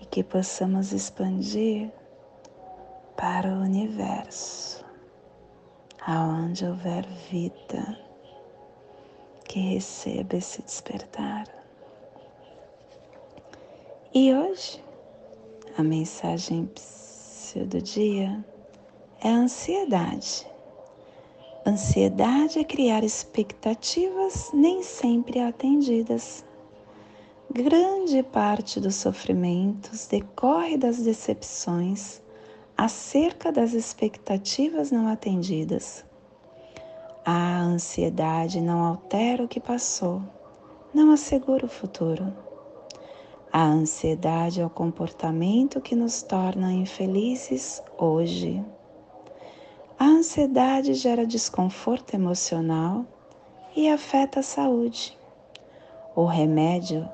e 0.00 0.06
que 0.06 0.22
possamos 0.22 0.92
expandir 0.92 1.90
para 3.16 3.48
o 3.48 3.62
universo 3.62 4.88
aonde 6.06 6.64
houver 6.64 7.06
vida, 7.30 7.98
que 9.44 9.74
receba 9.74 10.36
esse 10.36 10.62
despertar. 10.62 11.46
E 14.14 14.34
hoje, 14.34 14.82
a 15.76 15.82
mensagem 15.82 16.68
do 17.66 17.80
dia 17.80 18.44
é 19.22 19.28
a 19.28 19.34
ansiedade. 19.34 20.46
Ansiedade 21.66 22.58
é 22.58 22.64
criar 22.64 23.04
expectativas 23.04 24.50
nem 24.52 24.82
sempre 24.82 25.40
atendidas. 25.40 26.44
Grande 27.52 28.22
parte 28.22 28.80
dos 28.80 28.94
sofrimentos 28.94 30.06
decorre 30.06 30.76
das 30.76 30.98
decepções 30.98 32.22
acerca 32.82 33.52
das 33.52 33.74
expectativas 33.74 34.90
não 34.90 35.06
atendidas. 35.06 36.02
A 37.26 37.58
ansiedade 37.58 38.58
não 38.58 38.82
altera 38.82 39.44
o 39.44 39.48
que 39.48 39.60
passou, 39.60 40.22
não 40.94 41.12
assegura 41.12 41.66
o 41.66 41.68
futuro. 41.68 42.34
A 43.52 43.62
ansiedade 43.62 44.62
é 44.62 44.64
o 44.64 44.70
comportamento 44.70 45.78
que 45.78 45.94
nos 45.94 46.22
torna 46.22 46.72
infelizes 46.72 47.82
hoje. 47.98 48.64
A 49.98 50.06
ansiedade 50.06 50.94
gera 50.94 51.26
desconforto 51.26 52.14
emocional 52.14 53.04
e 53.76 53.90
afeta 53.90 54.40
a 54.40 54.42
saúde. 54.42 55.18
O 56.16 56.24
remédio 56.24 57.06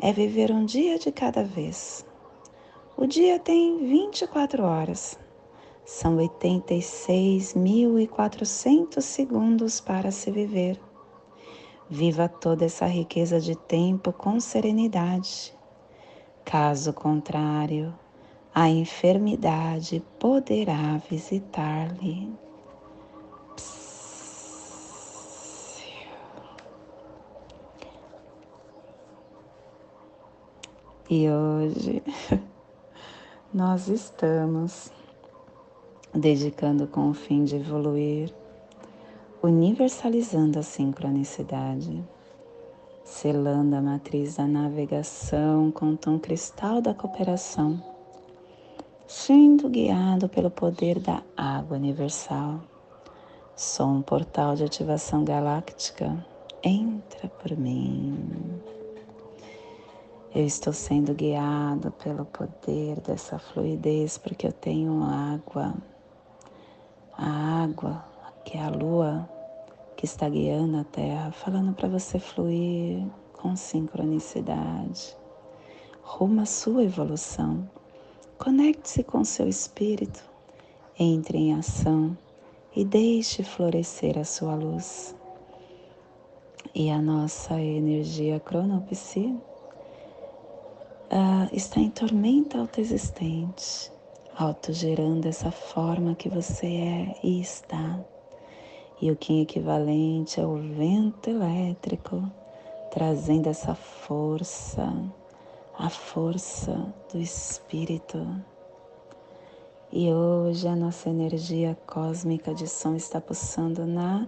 é 0.00 0.12
viver 0.12 0.52
um 0.52 0.64
dia 0.64 0.96
de 0.96 1.10
cada 1.10 1.42
vez. 1.42 2.06
O 3.00 3.06
dia 3.06 3.38
tem 3.38 3.78
24 3.78 4.64
horas. 4.64 5.16
São 5.84 6.16
86.400 6.16 9.00
segundos 9.00 9.80
para 9.80 10.10
se 10.10 10.32
viver. 10.32 10.80
Viva 11.88 12.28
toda 12.28 12.64
essa 12.64 12.86
riqueza 12.86 13.38
de 13.38 13.54
tempo 13.54 14.12
com 14.12 14.40
serenidade. 14.40 15.54
Caso 16.44 16.92
contrário, 16.92 17.96
a 18.52 18.68
enfermidade 18.68 20.04
poderá 20.18 20.96
visitar-lhe. 21.08 22.32
E 31.08 31.30
hoje 31.30 32.02
nós 33.52 33.88
estamos 33.88 34.92
dedicando 36.14 36.86
com 36.86 37.08
o 37.08 37.14
fim 37.14 37.44
de 37.44 37.56
evoluir, 37.56 38.32
universalizando 39.42 40.58
a 40.58 40.62
sincronicidade, 40.62 42.04
selando 43.04 43.76
a 43.76 43.80
matriz 43.80 44.36
da 44.36 44.46
navegação 44.46 45.70
com 45.70 45.92
o 45.92 45.96
tom 45.96 46.18
cristal 46.18 46.82
da 46.82 46.92
cooperação, 46.92 47.82
sendo 49.06 49.70
guiado 49.70 50.28
pelo 50.28 50.50
poder 50.50 50.98
da 50.98 51.22
água 51.34 51.78
universal. 51.78 52.60
Sou 53.56 53.86
um 53.88 54.02
portal 54.02 54.54
de 54.56 54.64
ativação 54.64 55.24
galáctica. 55.24 56.24
Entra 56.62 57.28
por 57.28 57.56
mim. 57.56 58.60
Eu 60.34 60.44
estou 60.44 60.74
sendo 60.74 61.14
guiado 61.14 61.90
pelo 61.92 62.26
poder 62.26 63.00
dessa 63.00 63.38
fluidez, 63.38 64.18
porque 64.18 64.46
eu 64.46 64.52
tenho 64.52 65.02
água. 65.02 65.74
A 67.16 67.62
água, 67.64 68.04
que 68.44 68.58
é 68.58 68.62
a 68.62 68.68
lua, 68.68 69.26
que 69.96 70.04
está 70.04 70.28
guiando 70.28 70.76
a 70.76 70.84
Terra, 70.84 71.32
falando 71.32 71.72
para 71.72 71.88
você 71.88 72.18
fluir 72.18 73.06
com 73.32 73.56
sincronicidade, 73.56 75.16
rumo 76.02 76.42
à 76.42 76.46
sua 76.46 76.84
evolução. 76.84 77.66
Conecte-se 78.38 79.02
com 79.02 79.24
seu 79.24 79.48
espírito, 79.48 80.22
entre 80.98 81.38
em 81.38 81.54
ação 81.54 82.14
e 82.76 82.84
deixe 82.84 83.42
florescer 83.42 84.18
a 84.18 84.24
sua 84.24 84.54
luz. 84.54 85.16
E 86.74 86.90
a 86.90 87.00
nossa 87.00 87.58
energia 87.58 88.38
cronopsi 88.38 89.34
uh, 91.10 91.48
está 91.52 91.80
em 91.80 91.90
tormenta 91.90 92.58
autoexistente, 92.58 93.90
autogerando 94.36 95.26
essa 95.26 95.50
forma 95.50 96.14
que 96.14 96.28
você 96.28 96.66
é 96.66 97.16
e 97.22 97.40
está. 97.40 97.98
E 99.00 99.10
o 99.10 99.16
Kim 99.16 99.42
equivalente 99.42 100.40
é 100.40 100.46
o 100.46 100.56
vento 100.56 101.30
elétrico, 101.30 102.22
trazendo 102.90 103.48
essa 103.48 103.74
força, 103.74 104.92
a 105.78 105.88
força 105.88 106.92
do 107.12 107.18
Espírito. 107.18 108.26
E 109.90 110.12
hoje 110.12 110.68
a 110.68 110.76
nossa 110.76 111.08
energia 111.08 111.76
cósmica 111.86 112.52
de 112.52 112.66
som 112.66 112.94
está 112.94 113.20
pulsando 113.20 113.86
na 113.86 114.26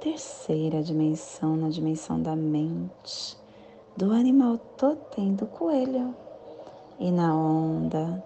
terceira 0.00 0.82
dimensão, 0.82 1.56
na 1.56 1.68
dimensão 1.68 2.20
da 2.20 2.34
mente, 2.34 3.36
do 3.96 4.12
animal 4.12 4.58
totem 4.76 5.34
do 5.34 5.46
coelho 5.46 6.14
e 6.98 7.10
na 7.10 7.34
onda 7.34 8.22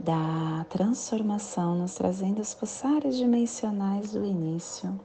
da 0.00 0.66
transformação, 0.68 1.76
nos 1.76 1.94
trazendo 1.94 2.40
os 2.40 2.52
pulsares 2.54 3.16
dimensionais 3.16 4.10
do 4.10 4.24
início, 4.24 4.98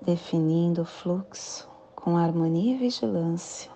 definindo 0.00 0.82
o 0.82 0.84
fluxo 0.84 1.68
com 1.96 2.16
harmonia 2.16 2.76
e 2.76 2.78
vigilância 2.78 3.68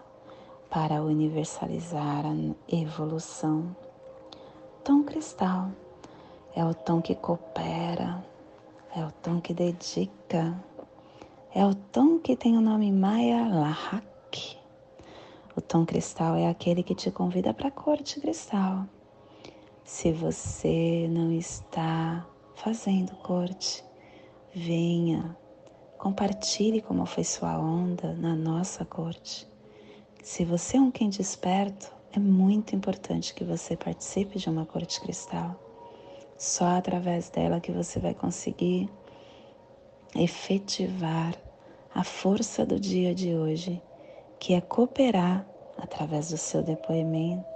para 0.71 1.03
universalizar 1.03 2.25
a 2.25 2.35
evolução. 2.73 3.75
Tom 4.85 5.03
cristal 5.03 5.73
é 6.55 6.65
o 6.65 6.75
tom 6.75 7.03
que 7.03 7.17
coopera, 7.17 8.25
é 8.95 9.05
o 9.05 9.11
tom 9.21 9.41
que 9.41 9.53
dedica, 9.53 10.57
é 11.53 11.67
o 11.67 11.75
tom 11.75 12.21
que 12.21 12.37
tem 12.37 12.57
o 12.57 12.61
nome 12.61 12.93
Maya 12.93 13.49
Lahak 13.49 14.62
o 15.55 15.61
tom 15.61 15.85
cristal 15.85 16.35
é 16.37 16.49
aquele 16.49 16.83
que 16.83 16.95
te 16.95 17.11
convida 17.11 17.53
para 17.53 17.69
a 17.69 17.71
corte 17.71 18.21
cristal. 18.21 18.87
Se 19.85 20.11
você 20.11 21.07
não 21.11 21.31
está 21.33 22.27
fazendo 22.55 23.15
corte, 23.17 23.85
venha, 24.55 25.37
compartilhe 25.99 26.81
como 26.81 27.05
foi 27.05 27.25
sua 27.25 27.59
onda 27.59 28.15
na 28.15 28.35
nossa 28.35 28.85
corte. 28.85 29.47
Se 30.23 30.45
você 30.45 30.77
é 30.77 30.81
um 30.81 30.91
quem 30.91 31.11
desperto, 31.11 31.93
é 32.13 32.19
muito 32.19 32.75
importante 32.75 33.35
que 33.35 33.45
você 33.45 33.77
participe 33.77 34.39
de 34.39 34.49
uma 34.49 34.65
corte 34.65 35.01
cristal. 35.01 35.61
Só 36.39 36.67
através 36.77 37.29
dela 37.29 37.61
que 37.61 37.73
você 37.73 37.99
vai 37.99 38.15
conseguir 38.15 38.89
efetivar 40.15 41.35
a 41.95 42.05
força 42.05 42.65
do 42.65 42.81
dia 42.81 43.15
de 43.15 43.35
hoje 43.35 43.83
que 44.43 44.55
é 44.55 44.61
cooperar 44.61 45.47
através 45.79 46.31
do 46.31 46.37
seu 46.37 46.65
depoimento, 46.65 47.47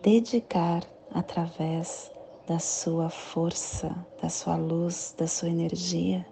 dedicar 0.00 0.84
através 1.12 2.12
da 2.46 2.60
sua 2.60 3.10
força, 3.10 3.92
da 4.22 4.28
sua 4.28 4.54
luz, 4.54 5.16
da 5.18 5.26
sua 5.26 5.48
energia 5.48 6.24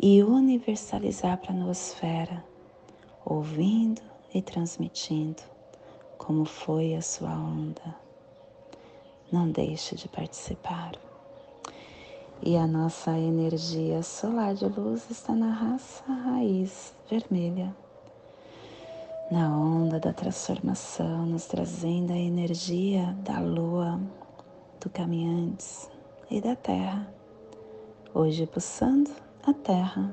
e 0.00 0.22
universalizar 0.22 1.36
para 1.36 1.52
a 1.52 1.54
noosfera, 1.54 2.42
ouvindo 3.26 4.00
e 4.32 4.40
transmitindo 4.40 5.42
como 6.16 6.46
foi 6.46 6.94
a 6.94 7.02
sua 7.02 7.32
onda. 7.32 7.94
Não 9.30 9.50
deixe 9.50 9.94
de 9.94 10.08
participar. 10.08 10.92
E 12.42 12.56
a 12.56 12.66
nossa 12.66 13.18
energia 13.18 14.02
solar 14.02 14.54
de 14.54 14.64
luz 14.64 15.10
está 15.10 15.34
na 15.34 15.52
raça 15.52 16.02
raiz 16.10 16.94
vermelha 17.06 17.76
na 19.30 19.48
onda 19.48 20.00
da 20.00 20.12
transformação, 20.12 21.24
nos 21.24 21.46
trazendo 21.46 22.12
a 22.12 22.18
energia 22.18 23.16
da 23.22 23.38
lua, 23.38 24.00
do 24.80 24.90
caminhantes 24.90 25.88
e 26.28 26.40
da 26.40 26.56
terra. 26.56 27.06
Hoje 28.12 28.44
pulsando 28.44 29.08
a 29.44 29.52
terra 29.52 30.12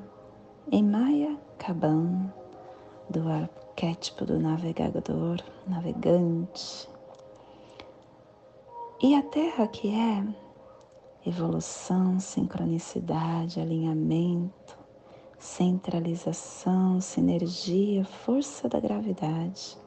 em 0.72 0.84
Maya 0.84 1.36
Kaban, 1.58 2.32
do 3.10 3.28
arquétipo 3.28 4.24
do 4.24 4.40
navegador, 4.40 5.42
navegante. 5.66 6.88
E 9.02 9.16
a 9.16 9.24
terra 9.24 9.68
que 9.68 9.96
é 9.96 10.24
evolução, 11.26 12.20
sincronicidade, 12.20 13.60
alinhamento, 13.60 14.77
centralização, 15.40 17.00
sinergia, 17.00 18.04
força 18.04 18.68
da 18.68 18.80
gravidade. 18.80 19.78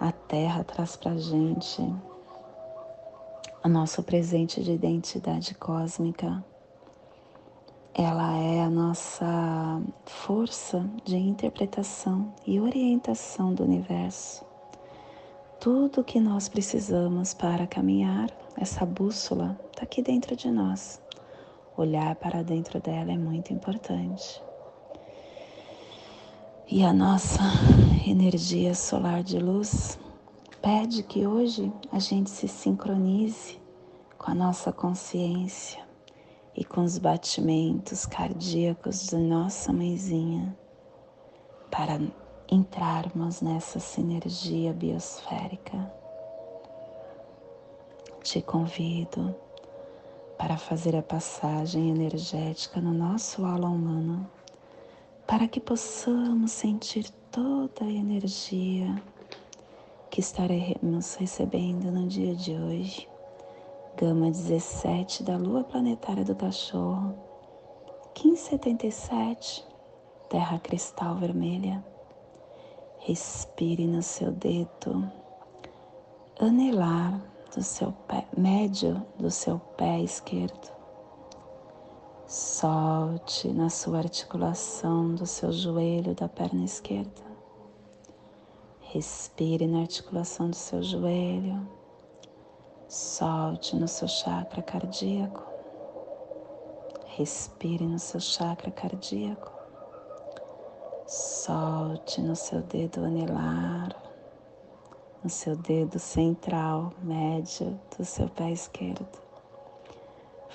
A 0.00 0.10
Terra 0.10 0.64
traz 0.64 0.96
para 0.96 1.16
gente 1.16 1.80
o 3.64 3.68
nosso 3.68 4.02
presente 4.02 4.62
de 4.62 4.72
identidade 4.72 5.54
cósmica. 5.54 6.44
Ela 7.94 8.38
é 8.38 8.62
a 8.62 8.70
nossa 8.70 9.80
força 10.06 10.88
de 11.04 11.16
interpretação 11.16 12.34
e 12.46 12.58
orientação 12.58 13.52
do 13.52 13.62
universo. 13.62 14.44
Tudo 15.60 16.02
que 16.02 16.18
nós 16.18 16.48
precisamos 16.48 17.34
para 17.34 17.66
caminhar, 17.66 18.30
essa 18.56 18.84
bússola 18.86 19.60
está 19.70 19.82
aqui 19.82 20.02
dentro 20.02 20.34
de 20.34 20.50
nós. 20.50 21.01
Olhar 21.76 22.14
para 22.16 22.42
dentro 22.42 22.80
dela 22.80 23.12
é 23.12 23.16
muito 23.16 23.52
importante. 23.52 24.42
E 26.68 26.84
a 26.84 26.92
nossa 26.92 27.40
energia 28.06 28.74
solar 28.74 29.22
de 29.22 29.38
luz 29.38 29.98
pede 30.60 31.02
que 31.02 31.26
hoje 31.26 31.72
a 31.90 31.98
gente 31.98 32.30
se 32.30 32.46
sincronize 32.46 33.60
com 34.18 34.30
a 34.30 34.34
nossa 34.34 34.72
consciência 34.72 35.82
e 36.54 36.64
com 36.64 36.82
os 36.82 36.98
batimentos 36.98 38.06
cardíacos 38.06 39.06
de 39.08 39.16
nossa 39.16 39.72
mãezinha 39.72 40.56
para 41.70 41.98
entrarmos 42.50 43.40
nessa 43.40 43.80
sinergia 43.80 44.72
biosférica. 44.74 45.90
Te 48.22 48.42
convido 48.42 49.34
para 50.38 50.56
fazer 50.56 50.96
a 50.96 51.02
passagem 51.02 51.90
energética 51.90 52.80
no 52.80 52.92
nosso 52.92 53.44
aula 53.44 53.68
humano, 53.68 54.28
para 55.26 55.46
que 55.48 55.60
possamos 55.60 56.52
sentir 56.52 57.10
toda 57.30 57.84
a 57.84 57.90
energia 57.90 59.02
que 60.10 60.20
estaremos 60.20 61.14
recebendo 61.14 61.90
no 61.90 62.06
dia 62.06 62.34
de 62.34 62.54
hoje. 62.54 63.08
Gama 63.96 64.30
17 64.30 65.22
da 65.22 65.36
Lua 65.36 65.64
Planetária 65.64 66.24
do 66.24 66.34
Cachorro, 66.34 67.14
1577, 68.14 69.66
Terra 70.28 70.58
Cristal 70.58 71.16
Vermelha. 71.16 71.84
Respire 72.98 73.86
no 73.86 74.02
seu 74.02 74.30
dedo, 74.30 75.10
anelar 76.38 77.31
do 77.54 77.62
seu 77.62 77.92
pé, 78.08 78.26
médio 78.36 79.04
do 79.18 79.30
seu 79.30 79.58
pé 79.76 80.00
esquerdo. 80.00 80.72
Solte 82.26 83.48
na 83.52 83.68
sua 83.68 83.98
articulação 83.98 85.14
do 85.14 85.26
seu 85.26 85.52
joelho 85.52 86.14
da 86.14 86.28
perna 86.28 86.64
esquerda. 86.64 87.22
Respire 88.80 89.66
na 89.66 89.80
articulação 89.80 90.48
do 90.48 90.56
seu 90.56 90.82
joelho. 90.82 91.68
Solte 92.88 93.76
no 93.76 93.86
seu 93.86 94.08
chakra 94.08 94.62
cardíaco. 94.62 95.42
Respire 97.16 97.86
no 97.86 97.98
seu 97.98 98.20
chakra 98.20 98.70
cardíaco. 98.70 99.52
Solte 101.06 102.22
no 102.22 102.34
seu 102.34 102.62
dedo 102.62 103.04
anelar 103.04 104.01
no 105.22 105.30
seu 105.30 105.54
dedo 105.54 105.98
central, 105.98 106.92
médio 107.02 107.78
do 107.96 108.04
seu 108.04 108.28
pé 108.28 108.50
esquerdo, 108.50 109.06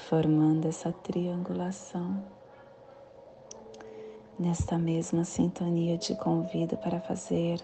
formando 0.09 0.67
essa 0.67 0.91
triangulação. 0.91 2.21
Nesta 4.37 4.77
mesma 4.77 5.23
sintonia, 5.23 5.97
te 5.97 6.13
convido 6.15 6.77
para 6.77 6.99
fazer 6.99 7.61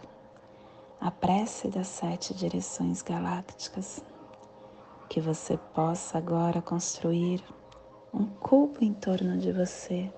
a 1.00 1.12
prece 1.12 1.68
das 1.68 1.88
sete 1.88 2.34
direções 2.34 3.02
galácticas, 3.02 4.02
que 5.10 5.20
você 5.20 5.58
possa 5.76 6.18
agora 6.18 6.62
construir 6.62 7.44
um 8.14 8.26
cubo 8.26 8.78
em 8.82 8.94
torno 8.94 9.38
de 9.38 9.52
você, 9.52 10.10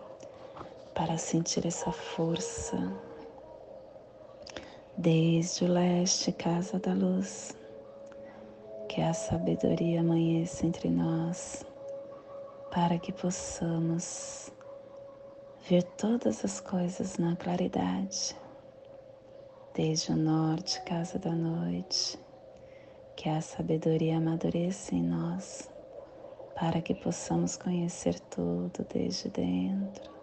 para 0.94 1.18
sentir 1.18 1.66
essa 1.66 1.92
força. 1.92 2.78
Desde 5.06 5.66
o 5.66 5.68
leste, 5.68 6.32
casa 6.32 6.80
da 6.80 6.92
luz, 6.92 7.56
que 8.90 9.02
a 9.02 9.14
sabedoria 9.14 10.00
amanheça 10.00 10.66
entre 10.66 10.90
nós, 10.90 11.64
para 12.72 12.98
que 12.98 13.14
possamos 13.14 14.52
ver 15.70 15.84
todas 15.96 16.44
as 16.44 16.60
coisas 16.60 17.20
na 17.20 17.36
claridade. 17.36 18.36
Desde 19.76 20.12
o 20.12 20.16
norte, 20.16 20.82
casa 20.82 21.20
da 21.20 21.34
noite, 21.34 22.18
que 23.16 23.30
a 23.30 23.42
sabedoria 23.42 24.18
amadureça 24.18 24.96
em 24.96 25.04
nós, 25.04 25.70
para 26.56 26.82
que 26.82 26.96
possamos 26.96 27.56
conhecer 27.56 28.20
tudo 28.22 28.84
desde 28.92 29.30
dentro 29.30 30.16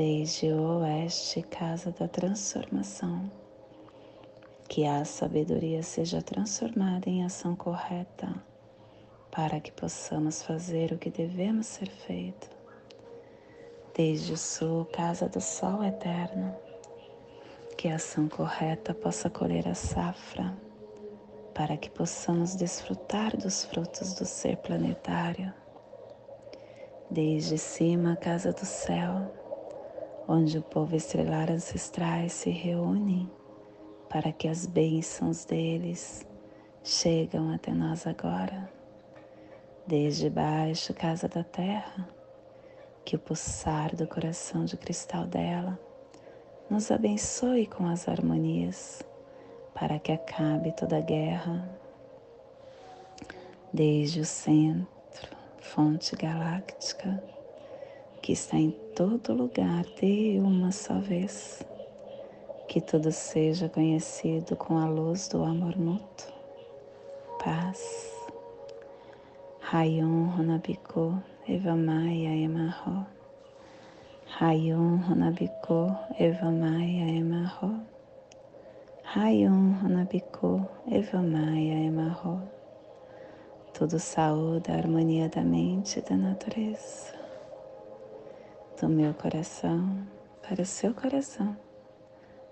desde 0.00 0.46
o 0.46 0.78
oeste, 0.78 1.42
casa 1.42 1.92
da 1.92 2.08
transformação. 2.08 3.39
Que 4.70 4.86
a 4.86 5.04
sabedoria 5.04 5.82
seja 5.82 6.22
transformada 6.22 7.10
em 7.10 7.24
ação 7.24 7.56
correta, 7.56 8.32
para 9.28 9.58
que 9.58 9.72
possamos 9.72 10.44
fazer 10.44 10.92
o 10.92 10.96
que 10.96 11.10
devemos 11.10 11.66
ser 11.66 11.90
feito. 11.90 12.48
Desde 13.96 14.32
o 14.32 14.36
sul, 14.36 14.84
casa 14.84 15.28
do 15.28 15.40
sol 15.40 15.82
eterno, 15.82 16.54
que 17.76 17.88
a 17.88 17.96
ação 17.96 18.28
correta 18.28 18.94
possa 18.94 19.28
colher 19.28 19.66
a 19.66 19.74
safra, 19.74 20.56
para 21.52 21.76
que 21.76 21.90
possamos 21.90 22.54
desfrutar 22.54 23.36
dos 23.36 23.64
frutos 23.64 24.14
do 24.14 24.24
ser 24.24 24.56
planetário. 24.58 25.52
Desde 27.10 27.58
cima, 27.58 28.14
casa 28.14 28.52
do 28.52 28.64
céu, 28.64 29.34
onde 30.28 30.58
o 30.58 30.62
povo 30.62 30.94
estrelar 30.94 31.50
ancestrais 31.50 32.32
se 32.32 32.50
reúne 32.50 33.28
para 34.10 34.32
que 34.32 34.48
as 34.48 34.66
bênçãos 34.66 35.44
deles 35.44 36.26
chegam 36.82 37.54
até 37.54 37.70
nós 37.70 38.08
agora. 38.08 38.68
Desde 39.86 40.28
baixo, 40.28 40.92
casa 40.92 41.28
da 41.28 41.44
terra, 41.44 42.08
que 43.04 43.14
o 43.14 43.20
pulsar 43.20 43.94
do 43.94 44.08
coração 44.08 44.64
de 44.64 44.76
cristal 44.76 45.26
dela 45.26 45.78
nos 46.68 46.90
abençoe 46.90 47.66
com 47.66 47.86
as 47.86 48.08
harmonias 48.08 49.00
para 49.72 49.96
que 50.00 50.10
acabe 50.10 50.72
toda 50.72 50.98
a 50.98 51.00
guerra. 51.00 51.70
Desde 53.72 54.20
o 54.20 54.24
centro, 54.24 55.36
fonte 55.60 56.16
galáctica, 56.16 57.22
que 58.20 58.32
está 58.32 58.56
em 58.56 58.72
todo 58.96 59.32
lugar 59.32 59.84
de 60.00 60.40
uma 60.40 60.72
só 60.72 60.98
vez. 60.98 61.64
Que 62.70 62.80
tudo 62.80 63.10
seja 63.10 63.68
conhecido 63.68 64.54
com 64.54 64.78
a 64.78 64.86
luz 64.86 65.26
do 65.26 65.42
amor 65.42 65.76
mútuo. 65.76 66.32
Paz. 67.42 68.14
Rayon 69.60 70.28
Honabiku 70.38 71.20
Evamaya 71.48 72.30
Emarro. 72.30 73.04
Rayon 74.38 75.02
Honabiku 75.02 75.96
Evamaya 76.16 77.08
Emarro. 77.08 77.74
Rayon 79.16 79.74
Honabiku 79.82 80.64
Evamaya 80.86 81.74
Emarro. 81.74 82.40
Tudo 83.74 83.98
saúde 83.98 84.70
a 84.70 84.76
harmonia 84.76 85.28
da 85.28 85.42
mente 85.42 85.98
e 85.98 86.02
da 86.02 86.16
natureza 86.16 87.14
do 88.80 88.88
meu 88.88 89.12
coração 89.14 90.06
para 90.40 90.62
o 90.62 90.64
seu 90.64 90.94
coração, 90.94 91.56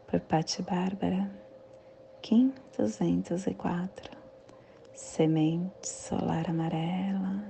por 0.08 0.20
Patti 0.20 0.62
Bárbara, 0.62 1.30
Kim 2.22 2.54
204, 2.78 4.10
Semente 4.94 5.86
Solar 5.86 6.48
Amarela, 6.48 7.44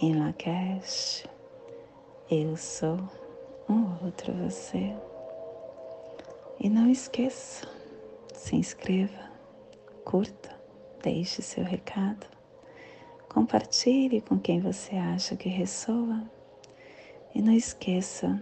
em 0.00 0.14
Lakesh, 0.20 1.26
eu 2.30 2.56
sou 2.56 2.96
um 3.68 4.04
outro 4.04 4.32
você. 4.34 4.94
E 6.60 6.70
não 6.70 6.88
esqueça, 6.88 7.66
se 8.32 8.54
inscreva, 8.54 9.28
curta, 10.04 10.56
deixe 11.02 11.42
seu 11.42 11.64
recado, 11.64 12.24
compartilhe 13.28 14.20
com 14.20 14.38
quem 14.38 14.60
você 14.60 14.94
acha 14.94 15.34
que 15.34 15.48
ressoa 15.48 16.22
e 17.34 17.42
não 17.42 17.52
esqueça, 17.52 18.40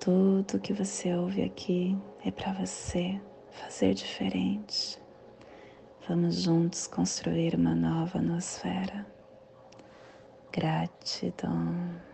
tudo 0.00 0.60
que 0.60 0.72
você 0.72 1.14
ouve 1.14 1.42
aqui 1.42 1.96
é 2.24 2.30
para 2.30 2.52
você 2.52 3.20
fazer 3.50 3.94
diferente. 3.94 4.98
Vamos 6.08 6.42
juntos 6.42 6.86
construir 6.86 7.54
uma 7.54 7.74
nova 7.74 8.20
nosfera. 8.20 9.06
Gratidão. 10.52 12.05